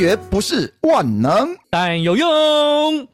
[0.00, 2.26] 学不是万能，但有用。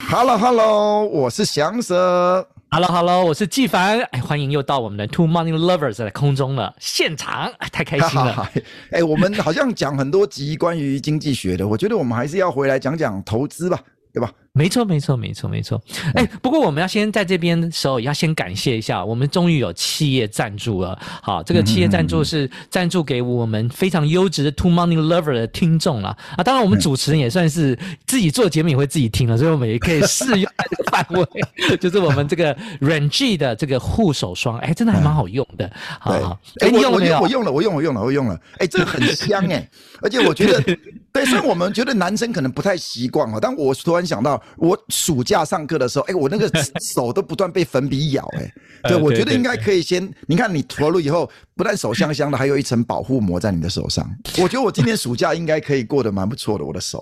[0.08, 2.46] Hello Hello，我是祥蛇。
[2.70, 4.00] Hello Hello，我是纪凡。
[4.12, 8.48] 哎，欢迎又到我们的 Two Money Lovers 在空中了，现场太开心了。
[8.92, 13.80] 哎，我们好像讲很多集关于经济学的，我觉得我们还是要回来讲讲投资吧，
[14.16, 14.32] 对吧？
[14.52, 15.78] 没错，没错，没错，没错。
[16.14, 20.98] 哎，不过我们要先在这边的时候，也要先感谢一下，我们终于有企业赞助了。
[21.22, 26.42] 好，这个企业赞助是赞助给我们非常优质的 Two Money Lover 的听众了啊。
[26.42, 35.70] 当然，我们主持人也算是自己做节目也会自己听了，所以我们也可以试用这个范围， 就是我们这个 Rengi 的这个护手霜，哎，真的还蛮好用的。
[36.00, 37.20] 好好，哎，你用了没有？
[37.20, 38.40] 我用了，我用，我用了，我用了。
[38.56, 39.68] 哎，这个很香哎，
[40.00, 40.78] 而且我觉得，
[41.16, 46.50] 对，所以我们觉得男生可能不太习惯哦，但我突然想到，我暑假上课的时候，哎、欸，我那个
[46.82, 54.06] 手都不断被粉笔咬、欸，哎，对， 我觉得应该可以先，你看你涂了以后，不但手香香的，还有一层保护膜在你的手上。
[54.38, 57.00] 我觉得我今年暑假应该可以过得蛮不错的，我的手。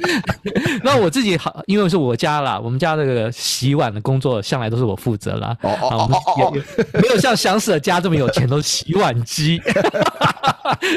[0.82, 5.54] 那我自己好，因为是我家啦，我们家这个洗碗的工作向来都是我负责啦。
[5.60, 6.52] 哦哦哦哦，
[6.94, 9.60] 没有像祥舍家这么有钱，都是洗碗机。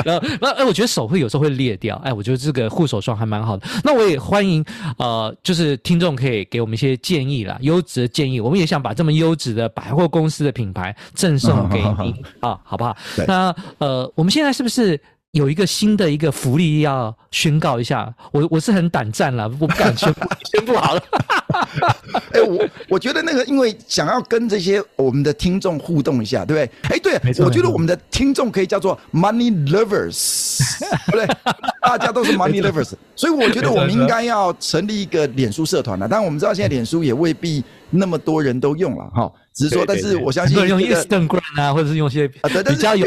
[0.06, 3.68] 然后，那哎，我觉得手会有时候会裂掉，哎，我觉得这个护手霜还蛮好的。
[3.84, 4.64] 那我也欢迎，
[4.98, 8.40] 呃，就是听众可以给我们一些建议啦，优质的建议。
[8.40, 12.96] 我们也想把这么优质的百货公司的品牌赠送给你啊，好不好？
[13.28, 15.00] 那呃，我们现在是不是？
[15.34, 21.02] 有一个新的一个福利要宣告一下，我我是很胆战了，我不敢宣布，宣布好了。
[22.34, 26.66] 哎、欸，我我觉得那个，因为想要跟这些我们的听众互动一下，对不对？
[26.84, 31.26] 哎、欸，对，没错，我觉得我们的听众可以叫做 Money Lovers，对不对？
[31.82, 36.08] 大家都是 Money Lovers，所以我觉得我们应该要成立一个脸书社团了。
[36.08, 39.32] 当然，我们知道现在脸书也未必那么多人都用了哈。
[39.54, 43.06] 只是说，但是我相信用 Instagram 啊，或者是用些啊，对，比较有，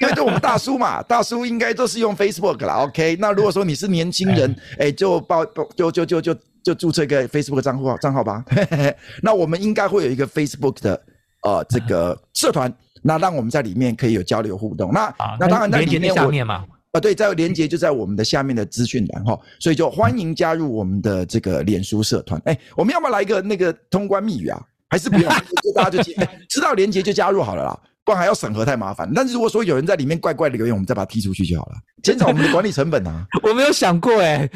[0.00, 2.84] 因为对我们大叔嘛，大叔应该都是用 Facebook 啦。
[2.84, 8.42] OK，那如果说你是年轻人，哎，就报报就就就就就注册一个 Facebook 账户账号吧。
[9.22, 11.02] 那我们应该会有一个 Facebook 的
[11.42, 14.90] 呃这个社团，那让我们在里面可以有交流互动。
[14.90, 22.40] 那那当然在里面嘛啊对，在连接就在我们的下面的资讯栏哈，所以就欢迎加入我们的这个脸书社团。
[22.46, 24.58] 哎，我们要不要来一个那个通关密语啊？
[24.88, 25.30] 还是不用，
[25.62, 26.02] 就 大家就
[26.48, 29.10] 知道连接就加入好了啦，不然还要审核太麻烦。
[29.14, 33.26] 但是如果说有人在里面怪怪的留言，我们再把他踢出去就好了，减少我们的管理成本啊。
[33.42, 34.48] 我没有想过哎，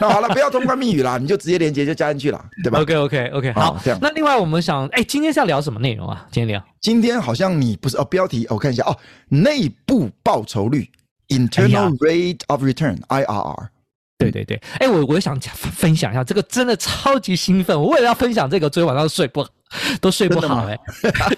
[0.00, 3.98] 那 好了，不要通关密语啦，你就直接连接就加进去了，对吧？OK OK OK，好，这样。
[4.02, 6.26] 那另外我们想，哎，今天是要聊什么内容啊？
[6.32, 8.96] 今天聊，今天好像你不是哦，标题我看一下哦，
[9.28, 10.88] 内部报酬率
[11.28, 13.68] （Internal Rate of Return，IRR）。
[14.30, 17.80] 对对对，哎，我我想分享一下这个，真的超级兴奋。
[17.80, 19.46] 我为了要分享这个，昨天晚上睡不
[20.00, 20.78] 都睡不好，哎，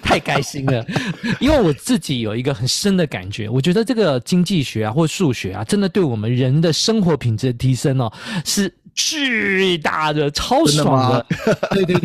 [0.01, 0.85] 太开心了。
[1.39, 8.11] 因为我自己有一个很深的感觉，我觉得这个经济学啊，或数学啊，真的对我们人的生活品质的提升哦，
[8.45, 11.25] 是巨大的、超爽的。
[11.45, 11.95] 的对对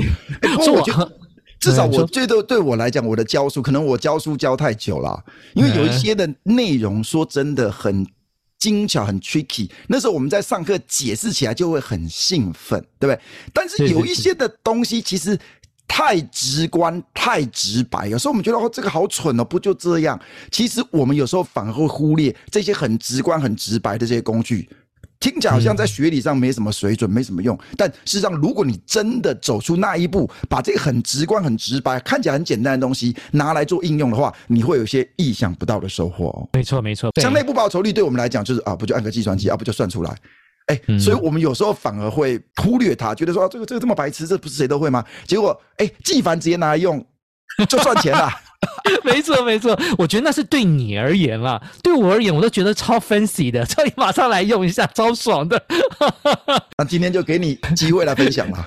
[0.41, 1.13] 对， 所以我觉得
[1.59, 5.23] 至少我最多对我来讲，我的教书可能我教书教太久了，
[5.55, 8.07] 因为有一些的内容说真的很。
[8.61, 13.21] 精巧很 tricky，那时候我们在上课解释起来就会很兴奋，对不对？
[13.53, 15.37] 但是有一些的东西其实
[15.89, 20.21] 太直观、太直白，有时候我们觉得哦，这个好蠢哦，不就这样？
[20.53, 24.69] 其实我们有时候反而会忽略这些很直观、很直白的这些工具。
[25.21, 27.57] 听起来好像在学理上没什么水准，没什么用。
[27.77, 36.49] 但事实上，如果你真的走出那一步，把这个很直观、很直白、看起来很简单的东西拿来做应用的话，你会有一些意想不到的收获哦。
[36.55, 37.13] 没错，没错。
[37.21, 40.11] 像内部报酬率对我们来讲，就是啊，不就按个计算机啊，不就算出来？
[40.67, 45.05] 哎、欸，所以我们有时候反而会忽略它，觉得说这个这个这么白痴，这不是谁都会吗？
[45.27, 47.05] 结果哎，纪凡直接拿来用
[47.69, 48.31] 就赚钱了。
[49.03, 55.61] 没错没错，我觉得那是对你而言啦，对我而言，我都觉得超 fancy 的，所以马上来用一下，超爽的。
[56.77, 58.67] 那今天就给你机会来分享了。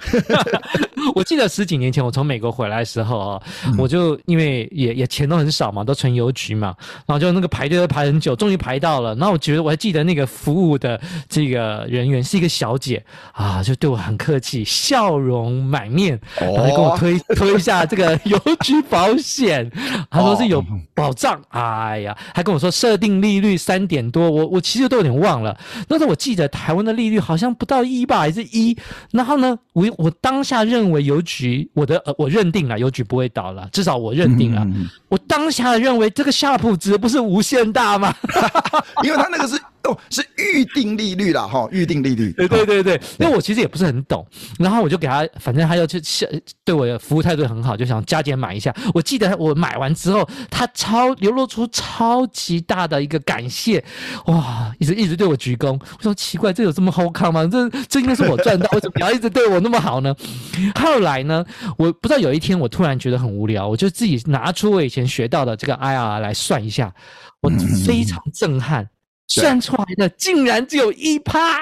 [1.16, 3.42] 我记得十几年前我从美国回来的时候啊，
[3.78, 6.76] 我就因为也也钱都很少嘛，都存邮局嘛，
[7.06, 9.14] 然后就那个排队都排很久，终于排到了。
[9.16, 11.00] 然后我觉得我还记得那个服务的
[11.30, 13.04] 这个人员是一个小姐
[13.34, 19.70] 啊，就对我很客气，笑容满面，然后就跟我推推一下这个邮局保险。
[20.10, 20.64] 他说是有
[20.94, 25.58] 保障，哎呀，还跟我说设定利率三点多，我我其实都有点忘了。
[25.88, 28.78] 那时候我记得台湾的利率好像不到一吧，还是一。
[29.12, 34.62] 然后呢，我我当下认为邮局，我的呃，我认定了邮局不会倒了，至少我认定了。
[34.66, 38.14] 嗯嗯嗯，我当下认为这个夏普值不是无限大吗？
[39.04, 39.60] 因为他那个是。
[39.84, 42.32] 哦，是预定利率啦，哈，预定利率。
[42.34, 44.26] 对对对对，因为我其实也不是很懂，
[44.58, 46.02] 然后我就给他，反正他要去，
[46.64, 48.74] 对我的服务态度很好，就想加减买一下。
[48.94, 53.84] 我记得我买完之后，他超流露出超级大的一个感谢，
[54.28, 55.74] 哇，一直一直对我鞠躬。
[55.74, 57.46] 我说奇怪，这有这么好看吗？
[57.52, 60.16] 这这应该是我赚到，为什么你要一直对我那么好呢？
[60.76, 61.44] 后来呢，
[61.78, 66.94] 我不知道有一天我突然觉得很无聊，我就自己拿出我以前学到的这个 IRR 来算一下，
[67.42, 67.50] 我
[67.86, 68.88] 非常震撼。
[69.28, 71.62] 算出来的竟然只有一趴，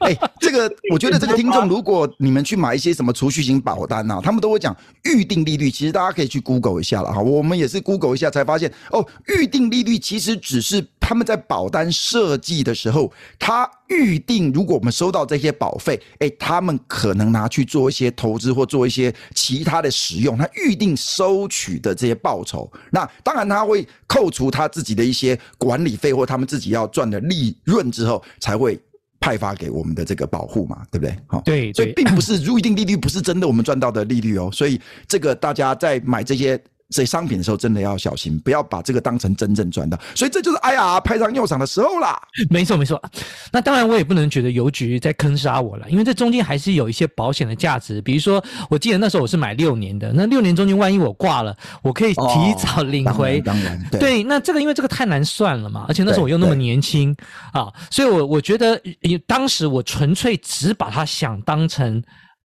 [0.00, 7.20] 哎，这个我觉得这个听众，如果你们去买一些什么储蓄型保单呐，他们都会讲预定利率，其实大家可以去 Google 一下了哈。
[7.20, 26.82] 我们也是 Google 一下才发现，哦，预定利率其实只是他们在保单设计的时候，他预定如果我们收到这些保费，哎，他们可能拿去做一些投资或做一些其他的使用，他预定收取的这些报酬，那当然他会扣除他自己的一些管理费或他们自己要。
[26.82, 28.76] 要赚的利润之后，才会
[29.20, 31.16] 派发给我们的这个保护嘛，对不对？
[31.28, 36.60] 好，对，所以并不是预定利率不是真的我们赚到的利率哦，所以这个大家在买这些。
[36.92, 39.98] 所以商品的时候真的要小心，不要把这个当成真正赚到。
[40.14, 42.20] 所以这就是 IRR 派上用场的时候啦。
[42.50, 43.02] 没错没错，
[43.50, 48.00] 那当然我也不能觉得邮局在坑杀我了，因为这中间还是有一些保险的价值。
[48.02, 53.40] 比如说，我记得那时候我是买六年的，那六年中间万一我挂了，我可以提早领回。
[53.40, 54.22] 当然，当然对，对。
[54.24, 57.16] 那这个因为这个太难算了嘛，而且那时候我又那么年轻
[57.52, 58.80] 啊，所以我我觉得
[59.26, 62.02] 当时我纯粹只把它想当成。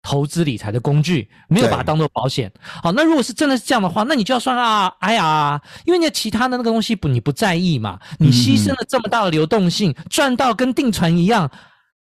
[0.05, 2.53] 投资理财的工具，没有把它当做保险。
[2.83, 11.51] 好，那如果是真的是这样的话，那你就要算啊，IRR，因为你的其他的那个东西不你不在意嘛，你牺牲了这么大的流动性，赚、嗯、到跟定存一样，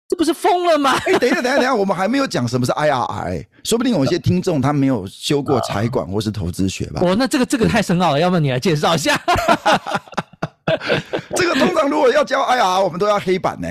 [0.09, 0.93] 这不是疯了吗？
[1.06, 7.03] 哎、欸，等一下，等一下，等一下，我们还没有讲什么是 IRR，说不定有些听众他没有修过财管或是投资学吧？
[7.05, 9.21] 哦，那这个这个太深奥了，要不然你来介绍一下？
[11.37, 13.69] 这个通常如果要教 IRR，我们都要黑板呢。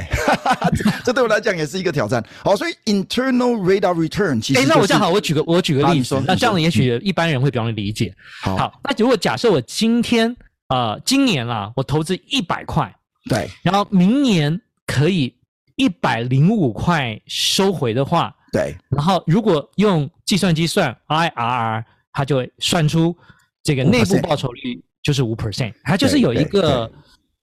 [1.04, 2.24] 这对我来讲也是一个挑战。
[2.44, 4.62] 好，所以 internal rate of return 其实、就是……
[4.62, 8.14] 哎、欸，那我这样好，我举个我举个例子，啊、那这样也许一般人会比较容易理解。
[8.42, 10.36] 好，好，那如果假设我今天
[10.70, 12.94] 呃今年啊，我投资一百块，
[13.30, 15.36] 对，然后明年可以
[15.76, 21.84] 一百零五块收回的话，对，然后如果用计算机算 IRR，
[22.14, 23.16] 它就会算出
[23.64, 24.84] 这个内部报酬率。
[25.04, 26.92] 就是五 percent，它就是有一个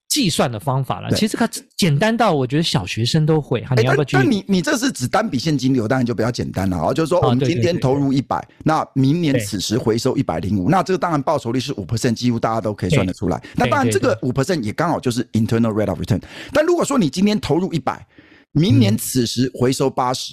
[0.08, 1.10] 计算的方法了。
[1.12, 3.64] 其实它简单到我觉得小学生都会。
[3.76, 4.16] 你要不要去？
[4.16, 6.92] 但你你这是指单笔现金流，当然就比较简单了啊。
[6.92, 13.42] 就是说，我们今天投入一百，那明年此时回收一百零五，那这个当然报酬率是五 percent，几乎大家都可以算得出来。
[13.56, 16.22] 那当然这个五 percent 也刚好就是 internal rate of return。
[16.52, 18.06] 但如果说你今天投入一百，
[18.52, 20.32] 明年此时回收八十，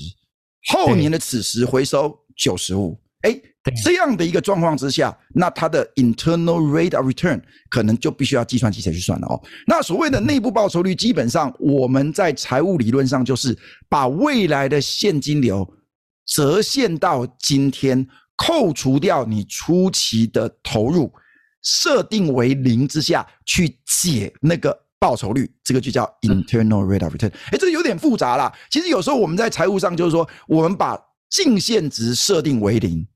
[0.72, 3.42] 后年的此时回收九十五，哎。
[3.84, 9.42] 这样的一个状况之下，那它的 internal rate of return 可能就必须要计算机才去算了哦。
[9.66, 13.58] 那所谓的内部报酬率，基本上我们在财务理论上就是
[13.90, 15.68] 把未来的现金流
[16.28, 21.12] 折现到今天，扣除掉你初期的投入，
[21.64, 27.32] 设定为零之下去解那个报酬率，这个就叫 internal rate of return。
[27.52, 28.54] 哎，这个有点复杂啦。
[28.70, 31.00] 其实有时候我们在财务上就是说，我们把
[31.32, 33.08] 净现值设定为零。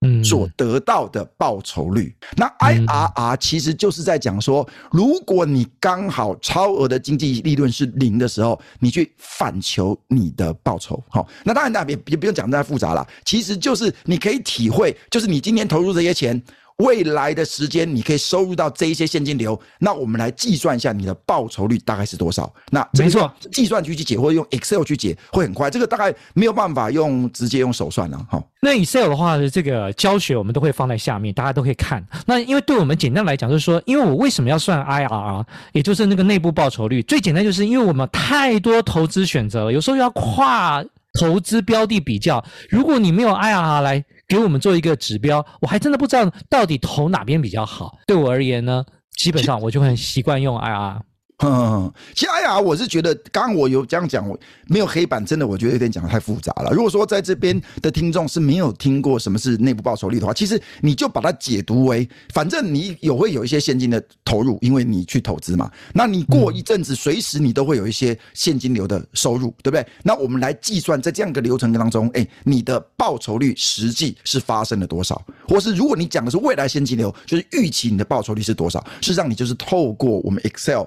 [0.00, 11.02] 嗯，所得到的报酬率，那 IRR 其实就是在讲说，如果你刚好超额的经济利润是零的时候，你去反求你的报酬。
[11.08, 16.40] 好，那当然大家也也不用讲太复杂了，其实就是你可以体会，就是你今天投入这些钱。
[16.78, 19.58] 未来的时间，你可以收入到这一些现金流。
[19.80, 22.52] 那我们来计算一下你的报酬率大概是多少？
[22.70, 25.68] 那没错，计算机去解或者用 Excel 去解会很快。
[25.68, 28.42] 这个大概没有办法用直接用手算了哈。
[28.60, 32.04] 那 Excel 的话，这个教学我们都会放在下面，大家都可以看。
[32.26, 37.02] 那因为对我们简单来讲，就是说，因为我为什么要算 IRR，也就是那个内部报酬率？
[37.02, 40.84] 最简单就是因为我们太多投资选择了，有时候要跨。
[41.18, 47.98] 投资标的比较，如果你没有 IRR 来给我们做一个指标，我还真的不知道到底投哪边比较好。
[48.06, 48.84] 对我而言呢，
[49.16, 51.00] 基本上我就很习惯用 IRR。
[51.44, 56.70] 嗯， 其实 IRR 我是觉得，刚刚我有这样讲，我没有黑板，真的我觉得有点讲得太复杂了。
[56.72, 65.70] 如果说在这边的听众是没有听过什么是内部报酬率的话，其实你就把它解读为，反正你有会有一些现金的投入，因为你去投资嘛。
[65.92, 69.86] 那你过一阵子，随时你都会有一些现金流的收入，对不对？
[70.02, 75.24] 那我们来计算在这样一个流程当中，哎，你的报酬率实际是发生了多少？
[75.46, 78.80] 或是如果你讲的是未来现金流，就是预期你的报酬率是多少？
[79.00, 80.82] 事实上，你就是透过我们 Excel。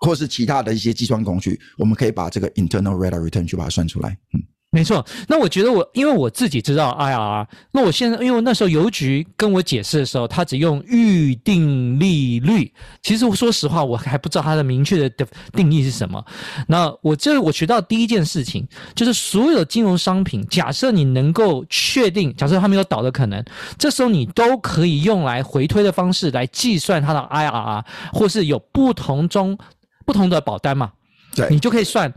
[0.00, 4.16] 或是其他的一些计算工具，我们可以把这个 internal rate of return 去把它算出来。
[4.34, 5.04] 嗯，没错。
[5.28, 12.72] 那我觉得我因为我自己知道 IRR，那我现在因为那时候邮局跟我解释的时候，他只用预定利率。
[13.02, 16.22] 其实说实话，我还不知道它的明确的定义是什么。
[16.66, 23.44] 那我这我学到第一件事情就是，所有金融商品，假设你能够确定，假设它没有倒的可能，
[23.78, 29.56] 这时候你都可以用来回推的方式来计算它的 IRR，或是有不同中。
[30.04, 30.92] 不同的保单嘛，
[31.34, 32.12] 对，你就可以算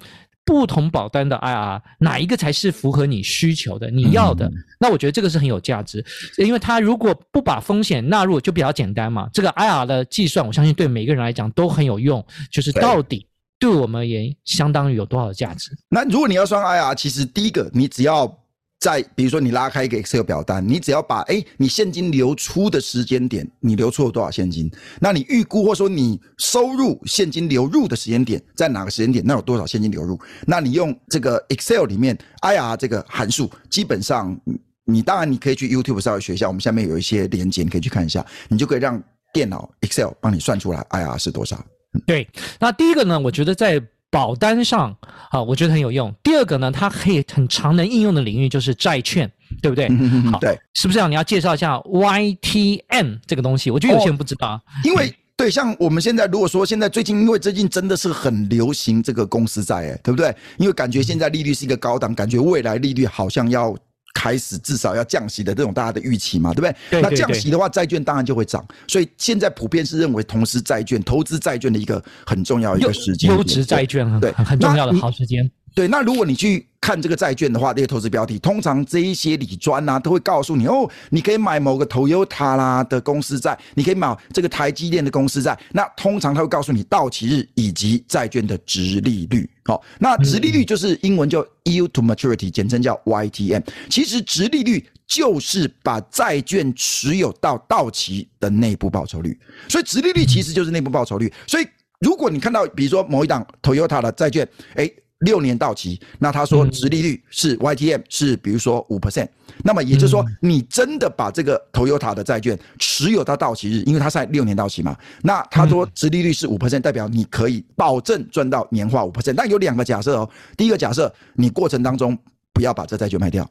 [0.46, 4.46] 不同保单的 IRR 哪一个才是符合你需求的、你要的。
[4.48, 6.03] 嗯、那我觉得这个是很有价值，
[6.38, 9.29] 因为它如果不把风险纳入，就比较简单嘛。
[9.34, 12.25] 这个 IRR 的计算，我相信对每个人来讲都很有用。
[12.51, 13.27] 就是到底
[13.60, 15.72] 对我们而言，相当于有多少的价值？
[15.89, 18.44] 那如果你要算 IRR，其实第一个你只要。
[18.79, 24.72] 在比如说你拉开一个 Excel 表单，你只要把哎你现金流出的时间点，你流出了多少现金？
[25.01, 29.25] 那你预估或说你收入现金流入的时间点在哪个时间点？
[29.25, 30.19] 那有多少现金流入？
[30.46, 34.39] 那你用这个 Excel 里面 IR 这个函数，基本上
[34.86, 39.01] 你当然你可以去 YouTube 稍微学一下，我们下面有一些连接，你可以去看一下，你就可以让
[39.34, 41.60] 电脑 Excel 帮你算出来 IR 是多少。
[42.05, 42.27] 对，
[42.60, 43.81] 那第一个呢，我觉得在。
[44.10, 44.96] 保单上
[45.30, 46.14] 啊，我觉得很有用。
[46.24, 49.30] 第二个呢，它可以很常能应用的领域就是债券，
[49.62, 49.90] 对不对？
[50.32, 51.10] 好，对，是不是这样？
[51.10, 53.70] 你要介绍一下 YTM 这个东西？
[53.70, 54.54] 我觉得有些人不知道。
[54.54, 60.36] 哦，因为对，像我们现在如果说现在最近，因为最近真的是很流行这个公司债，哎，对不对？
[60.58, 63.76] 因为感觉现在利率是一个高档，感觉未来利率好像要。
[64.18, 66.72] 开始至少要降息的这种大家的预期嘛，对不对？
[66.90, 68.66] 对对对，那降息的话，债券当然就会涨。
[68.88, 75.50] 所以现在普遍是认为，同时债券投资债券的一个很重要一个时间，优质债券对，很重要的好时间。
[75.76, 85.56] 对，那如果你去看这个债券的话，这些投资标的，通常这一些理专啊，都会告诉你哦，你可以买某个 Toyota 啦的公司债，你可以买这个台积电的公司债。
[85.74, 89.48] 那通常他会告诉你到期日以及债券的值利率。
[89.66, 93.62] 好，那值利率就是英文叫 Yield to Maturity，简称叫 YTM。
[93.88, 101.32] 其实值利率就是把债券持有到到期的内部报酬率，所以值利率其实就是内部报酬率。
[101.46, 101.68] 所以
[102.00, 104.90] 如果你看到比如说某一档 Toyota 的债券，哎。
[105.20, 108.98] 六年到期，那他说殖利率是 YTM 是比如说五。
[108.98, 109.28] percent，
[109.64, 119.14] 那么也就是说你真的把这个 Toyota 的债券持有到到期日，因为它在六年到期嘛，那他说殖利率是五 percent，代表你可以保证赚到年化五。
[119.14, 119.36] percent。
[119.38, 122.18] 但有两个假设哦，第一个假设你过程当中
[122.52, 123.50] 不要把这债券卖掉，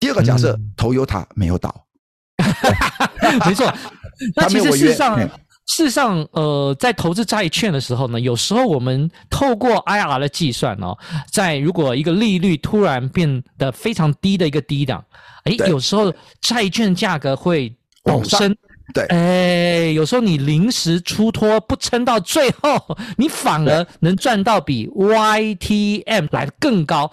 [0.00, 1.86] 第二个假设 Toyota 没有倒，
[3.46, 3.72] 没错，
[4.34, 5.30] 那其实事实上。
[5.68, 10.96] 事实上，呃，在投资债券的时候呢，有时候我们透过 IRR 的计算哦，
[11.30, 15.04] 在如果一个利率突然变得非常低的一个低档，
[15.44, 17.70] 哎，有时候债券价格会
[18.02, 18.56] 陡升，
[18.94, 27.12] 对，哎，有时候你临时出脱不撑到最后，你反而能赚到比 YTM 来的更高。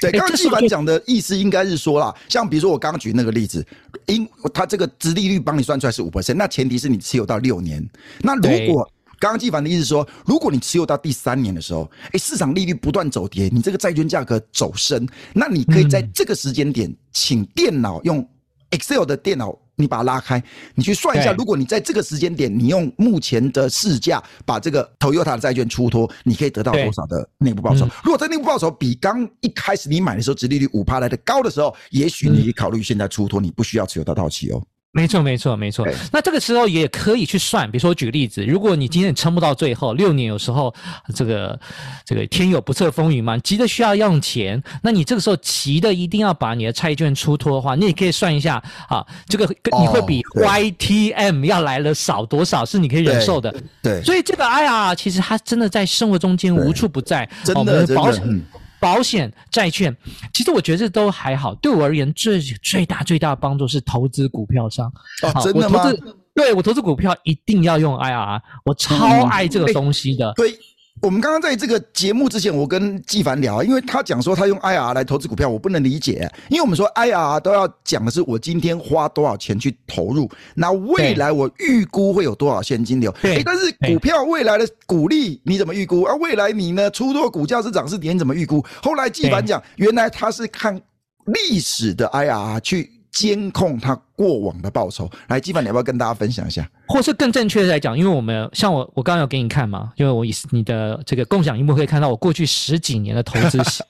[0.00, 3.64] 对，刚刚纪凡讲的意思应该是说啦，像比如说我刚刚举那个例子，
[4.06, 7.86] 因他这个殖利率帮你算出来是五 percent，那前提是你持有到六年。
[8.20, 18.28] 那如果刚刚纪凡的意思说，如果你持有到第三年的时候，哎，市场利率不断走跌，你这个债券价格走升，那你可以在这个时间点，请电脑用
[18.70, 19.56] Excel 的电脑。
[19.76, 20.42] 你把它拉开，
[20.74, 27.86] 你去算一下，如果你在这个时间点，你用目前的市价把这个 Toyota 的债券出脱，你可以得到多少的内部报酬？
[28.02, 34.62] 如果这内部报酬比刚一开始你买的时候殖利率五趴来的高的时候，也许你考虑现在出脱，你不需要持有到到期哦。
[34.94, 35.84] 没错，没错，没错。
[36.12, 40.72] 那这个时候也可以去算，比如说举个例子，如果你今天撑不到最后六年，有时候
[41.14, 41.58] 这个
[42.04, 49.44] 这个天有不测风云嘛，急的需要用钱，那你这个时候急的一定要把你的债券出脱的话，你也可以算一下啊，这个
[49.78, 53.52] 你会比 YTM 要来了少多少，是你可以忍受的。
[53.82, 58.40] 对，所以这个 IR，其实它真的在生活中间无处不在，真的，真的。
[58.84, 59.96] 保险、债券，
[60.30, 61.54] 其实我觉得这都还好。
[61.54, 64.92] 对我而言，最最大最大的帮助是投资股票上。
[65.22, 65.80] 哦，真的吗？
[65.82, 65.96] 我
[66.34, 70.30] 对我投资股票一定要用 IRR，我超爱这个东西的。
[70.36, 70.56] 对、嗯，
[71.04, 83.14] 我们刚刚在这个节目之前，我跟纪凡聊，因为他讲说他用 IRR 来投资股票，我不能理解，因为我们说 IRR 都要讲的是我今天花多少钱去投入，那未来我预估会有多少现金流。
[83.20, 86.04] 哎，但是股票未来的股利你怎么预估？
[86.04, 86.90] 而未来你呢？
[86.90, 88.64] 出多股价是涨是跌，你怎么预估？
[88.82, 90.80] 后来纪凡讲，原来他是看
[91.26, 92.90] 历史的 IRR 去。
[93.14, 96.68] 监控他过往的报酬，来，基凡，你要不要跟大家分享一下？
[96.88, 103.84] 或是更正确的来讲，因为我们像我，我刚刚有给你看嘛，因为我以你的这个共享荧幕可以看到我过去十几年的投资 史，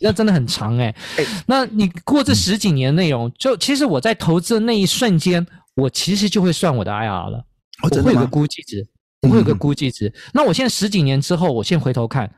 [0.00, 1.26] 那真的很长哎、欸。
[1.46, 5.44] 那你过这十几年的内容，就其实我在投资的那一瞬间，
[5.74, 7.44] 我其实就会算我的 IR 了，
[7.82, 8.86] 我会有个估计值，
[9.22, 10.12] 我会有个估计值。
[10.32, 12.30] 那我现在十几年之后，我现在回头看，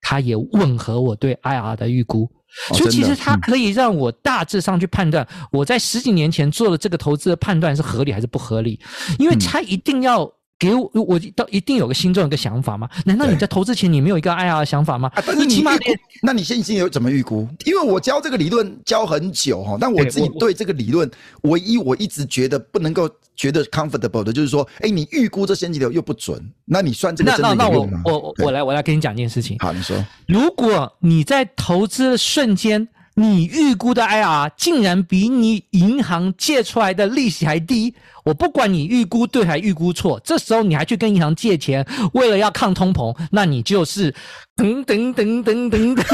[0.00, 2.30] 它也吻合我对 IR 的预估。
[2.74, 8.80] 所以其实它可以让我大致上去判断，我在十几年前做的这个投资的判断是合理还是不合理，
[9.18, 10.30] 因为它一定要。
[10.56, 12.88] 给我，我到一定有个心中有个想法吗？
[13.04, 15.10] 难道你在投资前你没有一个 IR 的想法吗？
[15.14, 15.70] 啊、但是你预估，
[16.22, 17.46] 那你现在有怎么预估？
[17.64, 21.10] 因为我教这个理论教很久哈，但我自己对这个理论
[21.42, 28.00] 唯一我一直觉得不能够觉得 comfortable 的就是说，哎，你预估这现金流又不准，那你算这个真的有用吗？
[28.04, 29.58] 那那我我我来我来跟你讲一件事情。
[29.58, 29.96] 好，你说，
[30.26, 32.88] 如果你在投资的瞬间。
[33.16, 37.94] 你预估的 IR 竟然比你银行借出来的利息还低，
[38.24, 44.14] 我不管你预估对还预估错，这时候你还去跟银行借钱，为了要抗通膨，那你就是
[44.56, 46.04] 等等等等等等，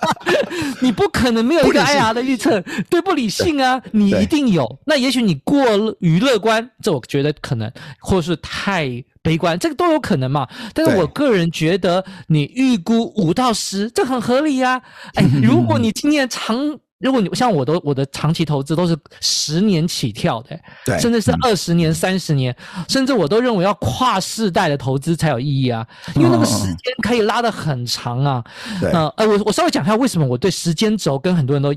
[0.80, 4.78] 你不可能没有一个 IR 的预测，对，不理性啊，你一定有。
[4.86, 5.64] 那也许你过
[6.00, 9.04] 于乐观，这我觉得可能，或是太。
[9.22, 10.46] 悲观，这个都有可能嘛？
[10.72, 14.82] 但是我个人觉得，你预估五到十，这很合理呀、啊。
[15.16, 16.56] 哎， 如果你今年长，
[16.98, 22.56] 如果你像我都我的长期投资都是十年起跳的，对，甚至是二十年、三十年，
[22.88, 28.44] 甚至我都认为要跨世代的投资才有意义啊，因为那个时间可以拉得很长啊。
[28.80, 31.74] 对，呃，我我稍微讲一下为什么我对时间轴跟很多人都。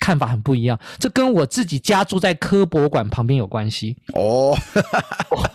[0.00, 4.54] 看法很不一样，这跟我自己家住在科博馆旁边有关系哦。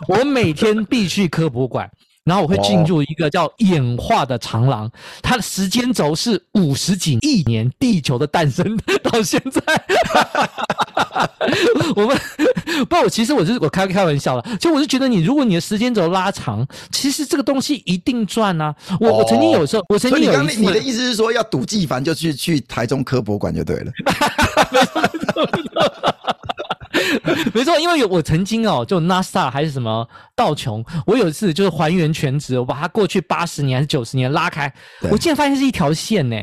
[0.08, 1.92] 我每天必去科博馆，
[2.30, 4.88] 然后我会进入一个叫演化的长廊，
[5.24, 9.60] 它的时间轴是五十几亿年，地球的诞生 到现在。
[11.96, 12.16] 我们
[12.88, 18.76] 不，我其实我是我开开玩笑了，就我是觉得你，如果你的时间轴拉长，其实这个东西一定赚啊。
[19.00, 23.92] 我我曾经有时候，我曾经有一次，你的意思是说要赌纪凡就去去台中科博馆就对了。
[27.54, 34.74] 没错因为有我曾经哦，就 NASA 还是什么道琼，我有一次就是还原全值，我把它过去八十年还是九十年拉开，
[35.12, 36.36] 我竟然发现是一条线呢。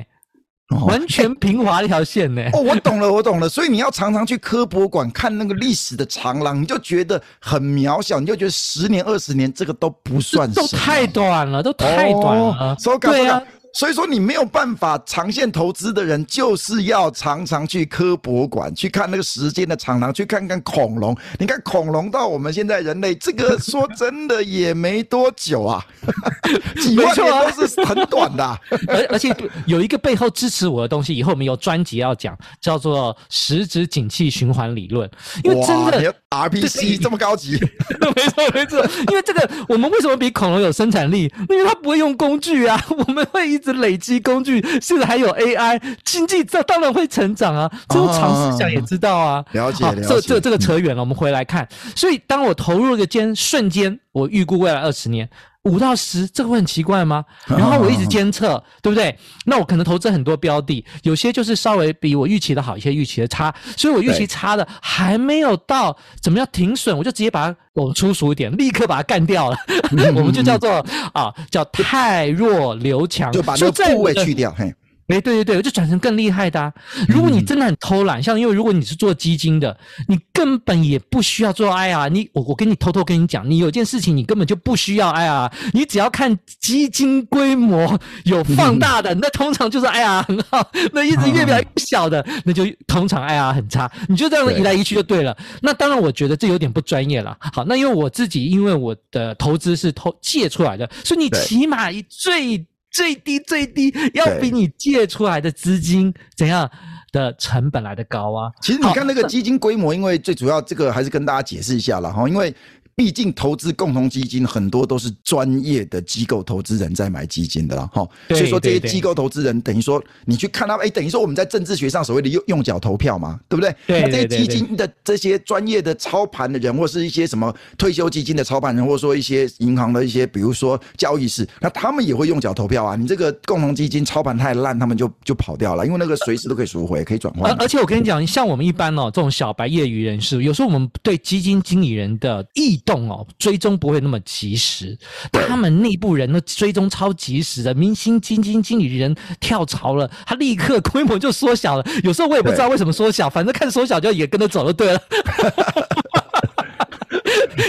[0.85, 2.51] 完全平滑一条线呢、欸！
[2.53, 3.49] 哦，我懂了，我懂了。
[3.49, 12.77] 所以你要常常去科博馆看那个历史的长廊，你就觉得很渺小，你就觉得十年、二十年这个都不算什太短了，都太短了。
[13.01, 13.41] 对啊。
[13.77, 21.15] 所以说，你没有办法长线投资的人，就是要常常去科博馆去看那个时间的长廊，去看看恐龙。
[21.39, 25.85] 你看恐龙到我们现在人类，这个说真的也没多久啊，
[26.81, 28.59] 几万年都是很短的、 啊。
[28.89, 29.37] 而而且
[29.67, 35.07] 有一个背后支持我的东西，以后我们有专辑要讲，叫做实质景气循环理论。
[35.45, 37.61] 因为真的 RPC 这么高级，
[38.17, 38.83] 没错没错。
[39.11, 41.31] 因为这个，我们为什么比恐龙有生产力？
[41.51, 43.61] 因为它不会用工具啊，我们会一。
[43.67, 47.71] 是累积工具，现在还有 AI，经济这当然会成长啊！
[47.89, 49.45] 这种常识想也知道啊。
[49.53, 51.69] 了解，好，这这这个扯远了，我们回来看。
[51.95, 55.29] 所以，当我投入一个间瞬间，我预估未来二十年。
[55.67, 57.25] 五到十，这个会很奇怪吗？
[57.47, 59.17] 然后我一直监测，对不对？
[59.45, 69.57] 那我可能投资很多标的，有些就是稍微比我预期的好，一些预期的差，所以我预期差的还没有到怎么样停损，我就直接把它，我粗俗一点，立刻把它干掉了。
[70.15, 74.73] 我们就叫做啊，叫太弱留强，就把那个部位去掉，嘿。
[75.09, 76.73] 哎，对对对，我就转成更厉害的啊。
[77.09, 79.77] 如果你真的很偷懒，像因为如果你是做基金的，
[80.09, 82.09] 你根本也不需要做 IR。
[82.09, 90.61] 你我我跟你偷偷跟你讲，你有件事情你根本就不需要 IR，你只要看基金规模有放大的，那通常就是 IR 很好；
[90.93, 93.91] 那一直越来越小的，那就通常 IR 很差。
[94.09, 95.37] 你就这样移来移去就对了。
[95.63, 97.37] 那当然，我觉得这有点不专业了。
[97.39, 102.67] 好，那因为我自己因为我的投资是投借出来的，所以你起码以最。
[102.97, 106.69] 最低最低要比你借出来的资金怎样
[107.13, 108.51] 的成本来的高啊？
[108.63, 112.55] 其实你看那个基金规模，因为最主要这个还是跟大家解释一下了哈，因为
[112.97, 118.09] 毕竟投资共同基金很多都是专业的机构投资人在买基金的啦，哈。
[118.31, 123.77] 所以说这些机构投资人等于说你去看他们，哎，等于说我们在政治学上所谓的用用脚投票嘛，对不对？
[123.87, 124.01] 对。
[124.01, 132.97] 那这些基金的这些专业的操盘的人，或是一些什么退休基金的操盘人，或者说一些银行的一些，比如说交易室，那他们也会用脚投票啊。
[132.97, 137.53] 你这个共同基金操盘太烂，他们就就跑掉了，因为那个随时都可以赎回，可以转换。
[137.53, 144.97] 而而且我跟你讲，像我们一般哦，这种小白业余人士，有时候我们对基金经理人的异动哦追踪不会那么及时，
[145.33, 147.75] 他们内部人的追踪超及时的。
[147.75, 151.85] 明星基金经理人跳槽了，他立刻规模就缩小了。
[152.05, 155.01] 有时候我也不知道为什么缩小，反正看缩小就也跟着走就对了。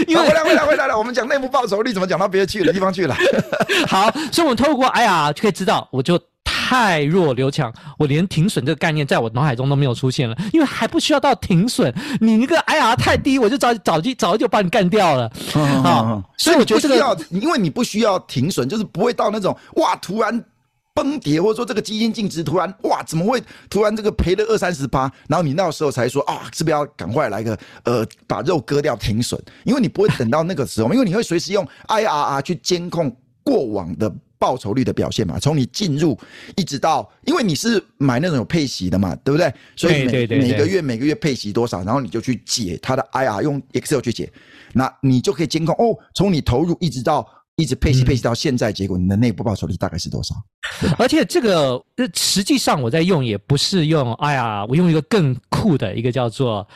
[0.07, 3.17] 因为回来回来回来了，我们讲内部报酬率怎么讲到别的去了地方去了？
[3.87, 6.19] 好，所以我们透过 IRR 就可以知道，我就。
[6.67, 11.93] 太弱留强，我连停损这个概念在我脑海中都没有出现了，因为还不需要到停损。
[12.19, 15.31] 你那个 IRR 太低，我就早早就早就把你干掉了。
[15.85, 20.43] 啊，所以我觉得这个要，因为你不需要停损，就是不会到那种哇突然
[20.93, 29.41] 崩跌，或者说这个基金净值突然哇怎么会突然这个赔了二三十八，然后你那时候才说啊是不是要赶快来个呃把肉割掉停损？
[29.63, 34.13] 因为你不会等到那个时候，因为你会随时用 IRR 去监控过往的。
[34.39, 36.17] 报酬率的表现嘛，从你进入
[36.55, 39.53] 一直到，因为你是买那种有配息的嘛，对不对？
[39.75, 44.31] 所以每每个月每个月配息多少，然后你就去解它的 IR，用 Excel 去解，
[44.73, 50.35] 那你就可以监控哦，从你投入一直到一直配息配息到现在，结果你的内部报酬率大概是多少？
[50.97, 56.67] 而且这个实际上我在用也不是用 IR，我用一个更酷的一个叫做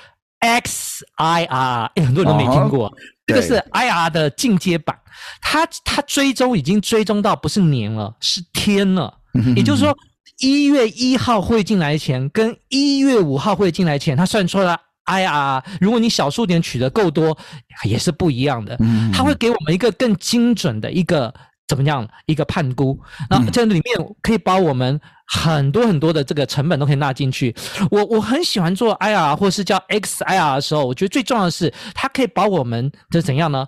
[1.17, 2.87] XIR，哎，很多人都没听过。
[2.87, 2.93] 哦
[3.27, 4.93] 这个是 IR 的进阶版，
[5.41, 9.13] 它它追踪已经追踪到不是年了，是天了。
[9.55, 9.95] 也就是说，
[10.39, 17.37] 一月一号汇进来前跟一月五号汇进来前，它算出来 IR，如果你小数点取得够多，
[17.85, 18.77] 也是不一样的。
[19.13, 21.33] 它会给我们一个更精准的一个
[21.71, 24.99] 怎么样一个判估，那这里面可以把我们。
[25.33, 27.55] 很多很多的这个成本都可以纳进去。
[27.89, 33.65] 我我很喜欢做 IR 或是叫 XIR 的时候，我觉得最重要的是它可以把我们的怎样呢？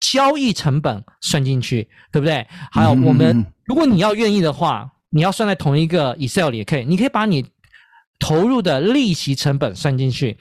[0.00, 2.46] 交易成本算进去，对不对？
[2.70, 6.84] 还有我们，如果你要愿意的话，你要算在同一个 Excel 里也可以。
[6.86, 7.44] 你可以把你。
[8.22, 10.38] 投入的利息成本算进去，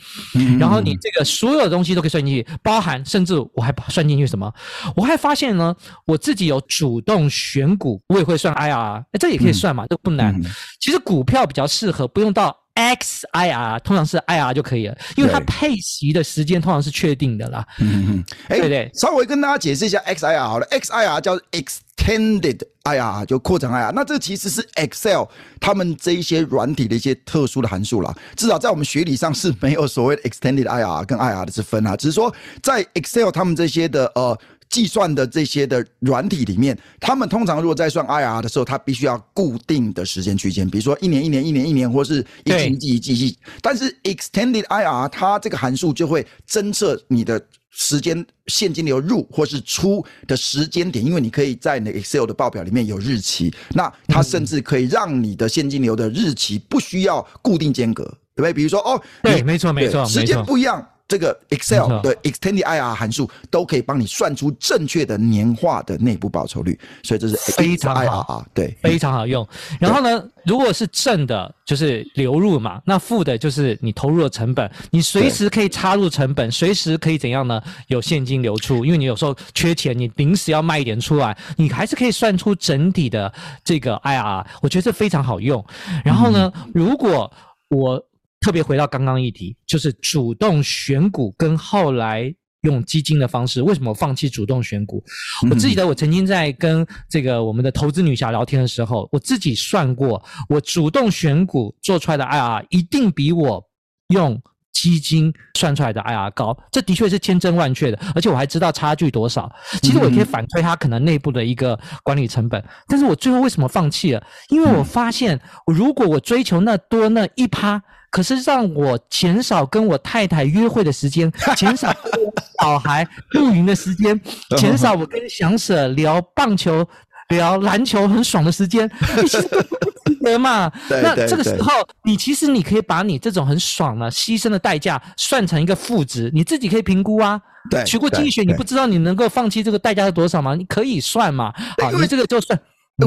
[0.59, 4.53] 然后你这个所有的东西都可以算进去，包含甚至我还算进去什么？
[4.95, 10.39] 我还发现呢，我自己有主动选股，我也会算 IRR，哎，这也可以算嘛，这不难。
[10.79, 17.65] 其实股票比较适合，不用到 XIR，通常是 IR 就可以了，因为它配息的时间通常是确定的啦。
[17.79, 21.81] 嗯嗯，哎，对对，稍微跟大家解释一下 XIR 好了，XIR 叫 X。
[22.01, 25.25] Extended IR 就扩展 IR，那这其实是 Excel
[25.59, 28.13] 他们这一些软体的一些特殊的函数啦。
[28.35, 31.95] 至少在我们学理上是没有所谓 Extended IR 跟 IR 的之分啊。
[31.95, 32.33] 只是说
[32.63, 34.37] 在 Excel 他们这些的呃
[34.71, 43.37] 计算的这些的软体里面，他们通常如果在算 IR 的时候，它必须要固定的时间区间，比如说一年一年一年一年，或是一季一季一季一季。
[43.61, 47.39] 但是 Extended IR 它这个函数就会侦测你的。
[47.73, 58.03] 时间现金流入或是出的时间点，因为你可以在那 Excel 的报表里面有日期，那它甚至可以让你的现金流的日期不需要固定间隔，
[58.35, 58.53] 对不对？
[58.53, 60.85] 比如说哦，对，没错没错，时间不一样。
[61.11, 69.45] 这个 Excel 的 Extended IR 函数都可以帮你算出正确的年化的内部报酬率，所以这是非常好，对，非常好用。
[69.77, 77.61] 然后呢，如果是正的，就是流入嘛，那负的就是你投入的成本，你随时可以插入成本，随时可以怎样呢？
[77.87, 83.29] 有现金流出，因为你有时候缺钱，你临时要卖一点出来，你还是可以算出整体的
[83.65, 85.61] 这个 IR，我觉得这非常好用。
[86.05, 87.29] 然后呢，如果
[87.67, 88.01] 我
[88.41, 95.03] 特别回到刚刚议题，就是主动选股跟后来用基金的方式，为什么放弃主动选股？
[95.49, 103.63] 我记得我曾经在跟这个我们的投资女侠聊天的时候，我自己算过，我主动选股做出来的 IRR 一定比我
[104.07, 104.41] 用
[104.73, 109.51] 基金算出来的 IRR 高，这的确是千真万确的，而且我还知道差距多少。
[109.83, 114.23] 其实我也可以反推它可能内部的一个管理成本，但是我最后为什么放弃了？
[114.49, 117.83] 因为我发现，如果我追求那多那一趴。
[118.11, 124.19] 可是让我减少跟我太太约会的时间， 减少跟我小孩露营的时间，
[124.57, 126.85] 减少我跟翔 Sir 聊棒球、
[127.29, 130.71] 聊篮球很爽的时间，你 其实都不值得嘛。
[130.89, 131.71] 那这个时候，
[132.03, 137.41] 你其实你可以把你这种很爽的牺牲的代价算成一个负值，你自己可以评估啊。
[137.69, 140.53] 对，学过经济学，你不知道你能够放弃这个代价是多少吗？
[140.55, 141.53] 你可以算嘛。
[141.81, 142.59] 好，你这个就算。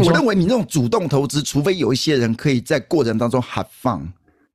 [0.03, 4.01] 我认为你那种主动投资，除非有一些人可以在过程当中 have fun。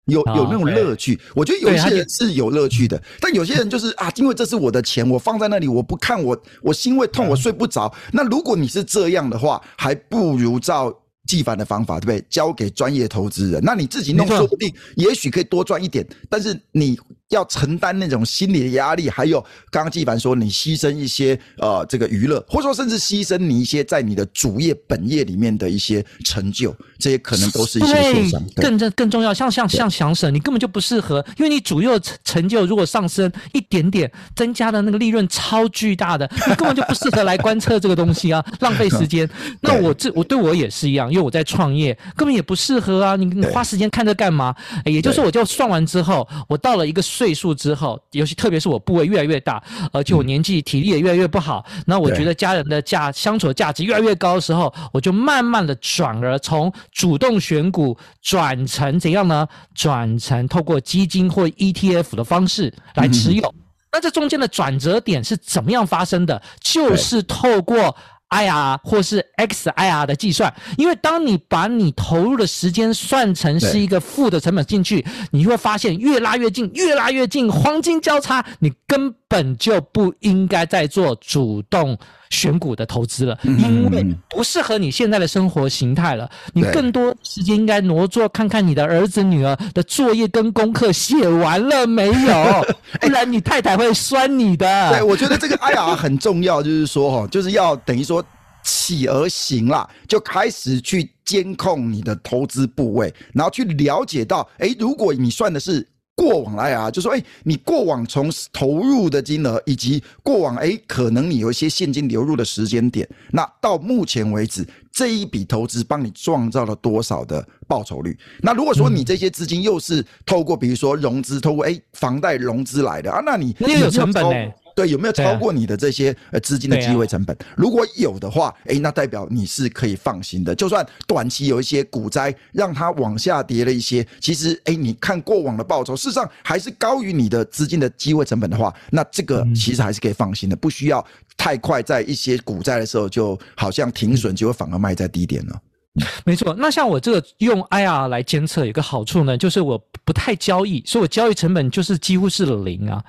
[0.09, 1.19] 有有那种乐趣。
[1.35, 7.93] 我觉得有些人是有乐趣的，但有些人就是啊，因为这是我的钱，我放在那里，我不看我我心会痛，我睡不着。
[8.11, 10.93] 那如果你是这样的话，还不如照。
[11.29, 12.25] 纪凡的方法，对不对？
[12.27, 16.03] 交给专业投资人，那你自己弄，说不定也许可以多赚一点。
[16.27, 19.39] 但是你要承担那种心理的压力，还有
[19.69, 28.43] 刚刚纪凡说，你牺牲一些呃这个娱乐，或者说甚至牺牲你一些在你的主业本业里面的一些成就，这些可能都是一些受伤。
[28.55, 31.87] 更更更重要，像像像翔 Sir，你根本就不适合，因为你主业
[32.23, 39.29] 成就如果上升一点点，增加的那个利润超巨大的，你根本就不适合来观测这个东西啊，浪费时间。
[39.61, 44.55] 那我这我对我也是一样，因为我在创业，根本也不适合啊，你你花时间看这干嘛？
[44.85, 47.03] 也就是说，我就算完之后，我到了一个。
[47.19, 59.45] 岁数之后，尤其特别是我部位越来越大，而且我年纪体力也越来越不好，那我觉得家人的价相处的价值越来越高的时候，我就慢慢的转而从主动选股转成怎样呢？
[59.73, 63.53] 转成透过基金或 ETF 的方式来持有。
[63.91, 66.41] 那这中间的转折点是怎么样发生的？
[66.61, 67.95] 就是透过。
[68.29, 81.97] IR 或是 XIR 的计算，因为当你把你投入的时间算成是一个负的成本进去，你会发现越拉越近，越拉越近，黄金交叉，你根本就不应该再做主动
[82.29, 86.29] 选股的投资了，因为不适合你现在的生活形态了。
[86.53, 92.65] 你更多时间应该挪作看看你的儿子女儿的作业跟功课写完了没有，
[93.01, 94.65] 不然你太太会酸你的。
[94.93, 98.23] 对，我觉得这个 IR 很重要，就是说哈，就是要等于说
[98.63, 105.87] 起而行啦，就开始去监控你的投资部位，然后去了解到，诶，如果你算的是。
[106.19, 118.17] 过往来啊，就说哎，你过往从投入的金额，以及过往哎，可能你有一些现金流入的时间点，那到目前为止，这一笔投资帮你创造了多少的报酬率？
[118.41, 124.51] 那如果说你这些资金又是透过比如说融资，透过哎房贷融资来的啊，那你那有成本呢？
[124.79, 127.35] 对，有没有超过你的这些呃资金的机会成本？
[127.57, 130.55] 如果有的话，诶，那代表你是可以放心的。
[130.55, 145.61] 就算短期有一些股灾，让它往下跌了一些，其实诶，你看过往的报酬，事实上还是高于你的资金的机会成本的话，那这个其实还是可以放心的，不需要太快在一些股灾的时候就好像停损，就会反而卖在低点了。
[146.25, 153.03] 没错，那像我这个用 IR 来监测，有个好处呢，就是我不太交易，所以我交易成本就是几乎是零啊。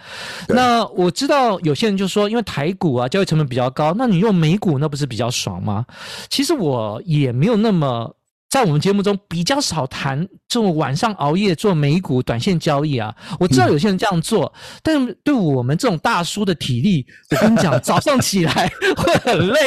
[0.48, 5.84] 那我知道有些人就说，因为台股啊交易成本比较高，那你用美股那不是比较爽吗？
[6.28, 8.14] 其实我也没有那么。
[8.50, 19.60] 在我们节目中比较少谈这种晚上熬夜做美股短线交易啊，我知道有些人这样做，嗯、但是对我们这种大叔的体力，我跟你讲， 早上起来会很累。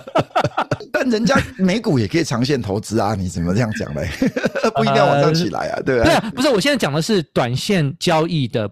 [0.92, 4.08] 但人家美股也可以长线投资啊，你怎么这样讲嘞？
[4.76, 6.04] 不一定要晚上起来啊，对吧？
[6.04, 8.70] 对啊，不是，我现在讲的是短线交易的。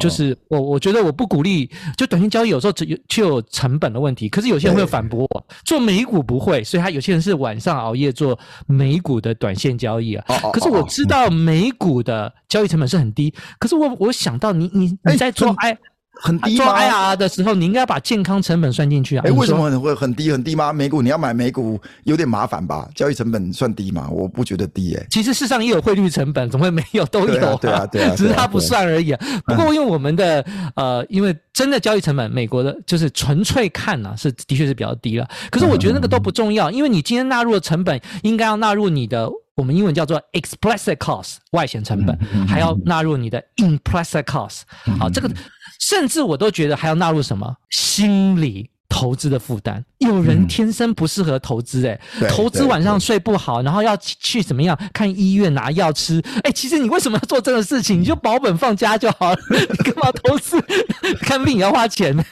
[0.00, 4.28] 就是我，我觉得我不鼓励，就短线交易有时候只有就有成本的问题。
[4.28, 10.24] 可是有些人会反驳我，做美股不会，所以他有些人是晚上熬夜做美股的短线交易啊。
[10.52, 15.78] 可是我知道美股的交易成本是很低，可是我我想到你你你在做 I。
[16.20, 16.64] 很低吗？
[16.64, 19.22] 做 IR 的时候，你应该把健康成本算进去啊。
[19.26, 20.72] 哎、欸，为什么会很低很低吗？
[20.72, 22.88] 美股你要买美股有点麻烦吧？
[22.94, 24.08] 交易成本算低吗？
[24.10, 25.06] 我不觉得低诶、欸。
[25.10, 27.04] 其实世上也有汇率成本，怎么会没有？
[27.06, 27.26] 都有。
[27.26, 28.14] 对啊，对啊，对啊。
[28.16, 29.20] 只是它不算而已啊。
[29.46, 30.44] 不过因为我们的
[30.76, 35.28] 呃，因为真的交易成本，美国的就是纯粹看呢、啊，是的确是比较低了。
[35.50, 44.62] 可是我觉得那个都不重要，因为你今天纳入的成本，应该要纳入你的我们英文叫做 explicit cost 外显成本，还要纳入你的 implicit cost。
[44.98, 45.30] 好，这个。
[45.80, 49.84] 甚至我都觉得还要纳入什么心理投资的负担。
[49.98, 56.20] 有人天生不适合投资、欸，诶、嗯，投资晚上睡不好，然后要去怎么样看医院拿药吃？
[56.20, 58.00] 诶、欸，其实你为什么要做这个事情？
[58.00, 60.60] 你就保本放家就好了， 你干嘛投资？
[61.22, 62.22] 看病也要花钱呢。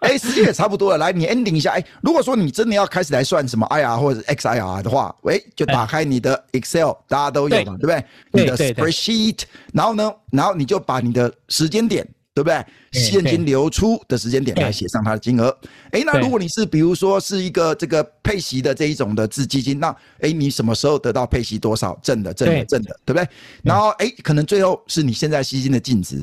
[0.00, 1.72] 诶， 时间也差不多了，来，你 ending 一下。
[1.74, 8.04] 诶，如果说你真的要开始来算什么 IR 或者 XIR 的话，喂，就打开你的 Excel，大家都有嘛，对不对？
[8.32, 12.06] 你的 Spreadsheet，然后呢，然后你就把你的时间点。
[12.34, 12.64] 对不对？
[12.92, 15.54] 现金流出的时间点来写上它的金额。
[15.90, 21.98] 哎，那如果你是比如说是一个这个配息的这一种的资基金，那哎，你什么时候得到配息多少？
[22.02, 23.28] 正的，正的，正的，对不对？
[23.62, 26.16] 然后哎，可能最后是你现在基金的净值，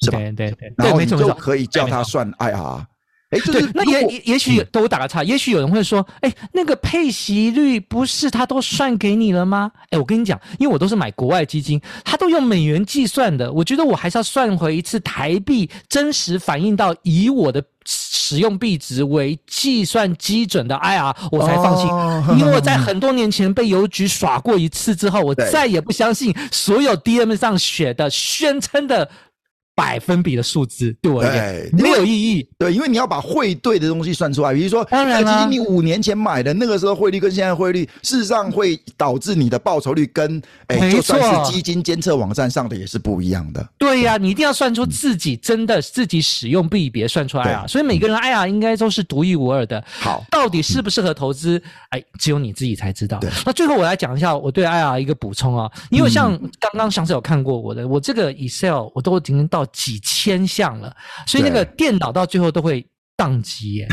[0.00, 0.18] 是吧？
[0.18, 0.74] 对对对。
[0.76, 2.84] 然后你就可以叫它算 IR。
[3.30, 9.72] 哎，就是那也也也许都打个岔，也许有人会说，哎，那个配息率不是他都算给你了吗？
[9.90, 21.88] 哎，我跟你讲，因为我都是买国外基金，他都用美元计算的，我觉得我还是要算回一次台币，真实反映到以我的使用币值为计算基准的 IR，我才放心。
[21.88, 29.10] 哦、因为我在很多年前被邮局耍过一次之后，我再也不相信所有 DM 上写的宣称的。
[29.76, 32.48] 百分比的数字对我而言没有意义。
[32.58, 34.54] 对，因为你要把汇兑的东西算出来。
[34.54, 43.68] 比如说，当然了，你五年前买的那个时候汇率跟现在汇率，事实上会导致你的报酬率跟哎，就算是基金监测网站上的也是不一样的。
[43.76, 47.66] 对呀、啊，你一定要算出自己真的自己使用币别算出来啊。
[47.66, 49.84] 所以每个人 IR 应该都是独一无二的。
[49.86, 51.62] 好，到底适不适合投资？
[51.90, 53.20] 哎，只有你自己才知道。
[53.44, 59.65] 那最后我来讲一下我对 IR 一个补充啊，因为像刚刚祥子有看过我的，我这个 Excel 我都已经到。
[59.66, 60.94] 几千项了，
[61.26, 63.88] 所以那个电脑到最后都会宕机耶，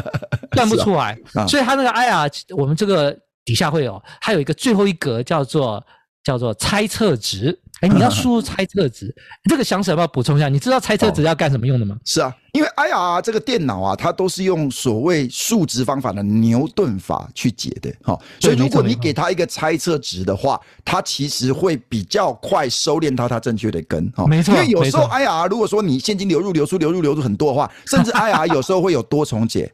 [0.54, 1.18] 算不出来。
[1.48, 5.84] 所以它那个 IR，我们这个底下会有，还有一个最后一格叫做
[6.24, 7.58] 叫做猜测值。
[7.80, 9.14] 哎，你要输入猜测值，
[9.50, 10.48] 这个详细要不要补充一下？
[10.48, 11.96] 你知道猜测值要干什么用的吗？
[12.04, 12.34] 是啊。
[12.52, 24.54] 因为 IR 这个电脑啊，它都是用所谓数值方法的牛顿法去解的，哈，所以如果你给它一个猜测值的话，它其实会比较快收敛到它正确的根，哈，没错。
[24.54, 29.70] 因为有时候 IR 如果说你现金流入、流出、流入、流入很多的话，甚至 IR 有时候会有多重解。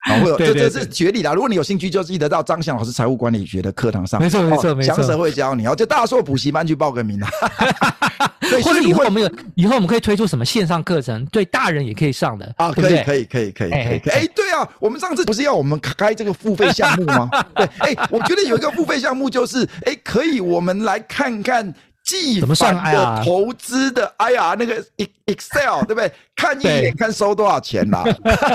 [0.00, 1.34] 好，会有，这这是学理啦。
[1.34, 5.66] 如果你有兴趣，就记得到张翔老师财务管理学的课堂上，没错没错没错，翔 Sir 会教你。
[5.66, 7.28] 哦，就大硕补习班去报个名啊。
[8.48, 12.70] 对，或者以后我们有，以后我们可以推出什么线上课程，对大人也可以上的啊？
[12.72, 13.98] 可以可以可以可以可以。
[14.10, 17.28] 哎，对啊，我们上次不是要我们开这个付费项目吗？
[17.54, 21.74] 对，哎，我觉得有一个付费项目就是，哎，可以我们来看看。
[22.08, 24.82] 计算呀投资的哎呀那个
[25.26, 26.10] Excel 对不对？
[26.34, 28.04] 看一眼看收多少钱啦？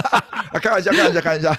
[0.61, 1.53] 开玩笑，开玩笑，开玩笑。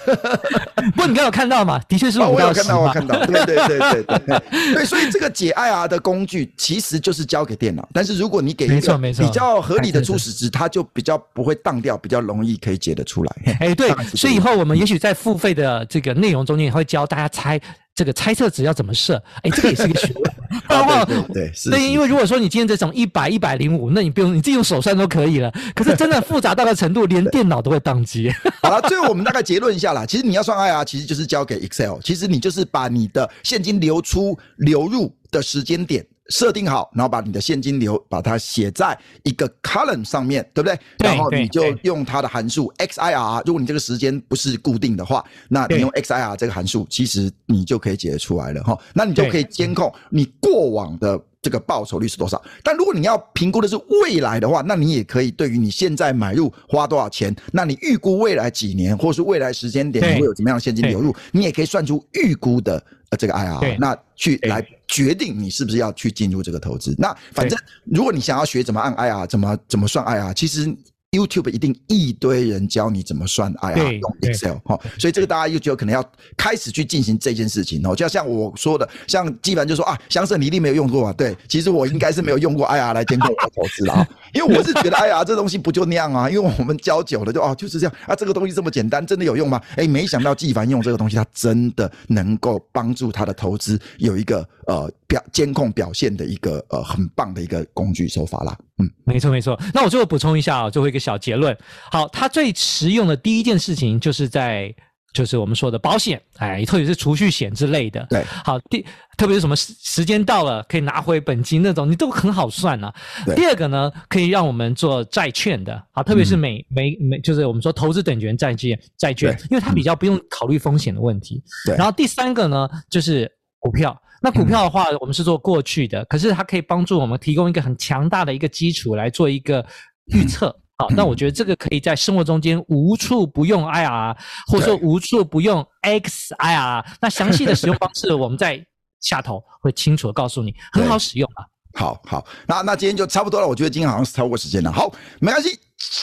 [0.96, 1.78] 不，你刚有看到嘛？
[1.86, 3.14] 的确是我有看到，我看到。
[3.26, 4.42] 对对对对对
[4.74, 13.36] 对，所以这个解 IR 的工具其实就是交给电脑，但是如果你给一个比较合理的初始值，它就比较不会荡掉，比较容易可以解得出来。
[13.60, 17.60] 哎，对，所以以后我们也许在付费的这个内容中间也会教大家猜。
[17.94, 19.22] 这个猜测值要怎么设？
[19.42, 20.34] 哎，这个也是一个学问。
[20.66, 21.70] 啊， 对对对，是。
[21.70, 25.52] 对，因为如果说你今天这种一百、一百零五，那你不用你自己用手算都可以了。
[25.74, 28.32] 可是真的复杂到个程度，连电脑都会宕机。
[28.62, 30.04] 好了，最后我们大概结论一下啦。
[30.04, 32.00] 其实你要算 IR，其实就是交给 Excel。
[32.02, 36.04] 其实你就是把你的现金流出、流入的时间点。
[36.30, 40.78] 设定好，然后把你的现金流把它写在一个 column 上面，对不对？
[40.98, 43.42] 对，然后你就用它的函数 XIR。
[43.44, 48.78] 如果你这个时间不是固定的话，那你用 XIR 这个函数，其实你就可以解得出来了哈。
[48.94, 52.42] 那你就可以监控你过往的这个报酬率是多少。
[52.62, 62.82] 但如果你要评估的是未来的话，那你也可以对于你现在买入花多少钱，那你预估未来几年或是未来时间点你会有怎么样的现金流入，你也可以算出预估的。
[63.16, 66.92] 这个 IR，那去来决定你是不是要去进入这个投资。
[66.98, 70.74] 那反正如果你想要学怎么按 IR，怎么怎么算 IR，其实。
[71.14, 76.04] YouTube 一定一堆人教你怎么算 IR 用 Excel 哈，所以这个大家就有可能要
[76.36, 77.94] 开始去进行这件事情哦。
[77.94, 81.12] 就像我说的，像基本就说啊，祥生你一定没有用过啊。
[81.12, 86.28] 对，其实我应该是没有用过 IR 来监控我的投资啊，因为我是觉得 IR 这东西不就那样啊？
[86.28, 89.60] 因为我们教久了就哦就是这样啊，这个东西这么简单，真的有用吗？
[89.76, 98.56] 哎，没想到纪凡用这个东西，他真的能够帮助他的投资有一个呃表监控表现的一个呃很棒的一个工具手法啦。
[98.78, 99.58] 嗯，没错没错。
[99.72, 101.56] 那我最后补充一下啊，最后一个小结论。
[101.90, 104.74] 好，它最实用的第一件事情就是在
[105.12, 108.04] 就是我们说的保险，哎，特别是储蓄险之类的。
[108.10, 108.84] 对，好，第
[109.16, 112.92] 特别是什么时时间到了可以拿回本金那种，你都很好算啊。
[113.36, 121.40] 第二个呢，可以让我们做债券的，啊，特别是美美美，就是我们说投资等权债券债券，因为它比较不用考虑风险的问题。
[121.64, 121.76] 对。
[121.76, 123.30] 然后第三个呢，就是
[123.64, 123.98] 股票。
[124.20, 129.64] 那股票的话，我们是做过去的，可是它可以帮助我们提供一个很强大的一个基础来做一个
[130.06, 130.54] 预测。
[130.76, 136.84] 好，那我觉得这个可以在生活中间无处不用 IR，或者说无处不用 XIR。
[137.00, 138.64] 那详细的使用方式，我们在
[139.00, 141.44] 下头会清楚的告诉你，很好使用啊。
[141.74, 143.46] 好好，那那今天就差不多了。
[143.46, 144.72] 我觉得今天好像是超过时间了。
[144.72, 145.50] 好，没关系，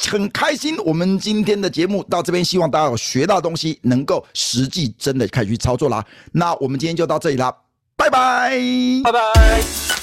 [0.10, 0.78] 很开心。
[0.86, 6.06] 我们今天的节目到这边，希望大家有学到东西，能够实际真的开始去操作啦。
[6.32, 7.54] 那我们今天就到这里啦。
[7.96, 8.58] 拜拜，
[9.04, 10.01] 拜拜。